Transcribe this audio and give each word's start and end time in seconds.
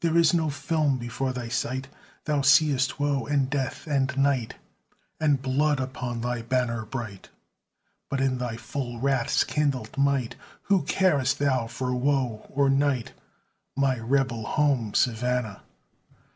There 0.00 0.16
is 0.18 0.34
no 0.34 0.50
film 0.50 0.98
before 0.98 1.32
thy 1.32 1.46
sight, 1.46 1.86
Thou 2.24 2.40
seest 2.40 2.98
woe 2.98 3.24
and 3.24 3.48
death 3.48 3.86
and 3.86 4.16
night, 4.18 4.54
And 5.20 5.40
blood 5.40 5.78
upon 5.78 6.22
thy 6.22 6.42
banner 6.42 6.84
bright; 6.84 7.28
But 8.10 8.20
in 8.20 8.38
thy 8.38 8.56
full 8.56 8.98
wrath's 8.98 9.44
kindled 9.44 9.96
might 9.96 10.34
What 10.66 10.88
carest 10.88 11.38
thou 11.38 11.68
for 11.68 11.94
woe 11.94 12.50
or 12.52 12.68
night? 12.68 13.12
My 13.76 13.96
rebel 13.96 14.44
home, 14.44 14.92
Savannah! 14.92 15.62